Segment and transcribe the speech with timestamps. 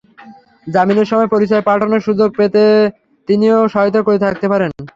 [0.67, 2.63] জামিনের সময় পরিচয় পাল্টানোর সুযোগ পেতে
[3.27, 4.69] তিনিও সহায়তা করে থাকতে পারেন।